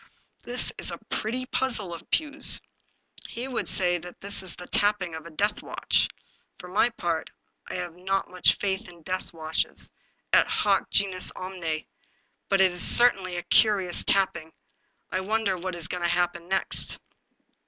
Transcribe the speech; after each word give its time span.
"This 0.45 0.73
is 0.79 0.89
a 0.89 0.97
pretty 1.11 1.45
puzzle 1.45 1.93
of 1.93 2.09
Pugh's. 2.09 2.59
He 3.29 3.47
would 3.47 3.67
say 3.67 3.99
that 3.99 4.19
that 4.19 4.41
is 4.41 4.55
the 4.55 4.65
tapping 4.67 5.13
of 5.13 5.27
a 5.27 5.29
deathwatch. 5.29 6.07
For 6.57 6.67
my 6.67 6.89
part 6.89 7.29
I 7.69 7.75
have 7.75 7.95
not 7.95 8.27
much 8.27 8.57
faith 8.57 8.89
in 8.91 9.03
deathwatches, 9.03 9.91
et 10.33 10.47
hoc 10.47 10.89
genus 10.89 11.31
omne, 11.35 11.85
but 12.49 12.61
it 12.61 12.75
certainly 12.79 13.33
is 13.33 13.41
a 13.41 13.53
curious 13.53 14.03
tapping; 14.03 14.51
I 15.11 15.19
wonder 15.19 15.55
what 15.55 15.75
is 15.75 15.87
going 15.87 16.01
to 16.01 16.09
happen 16.09 16.47
next 16.47 16.97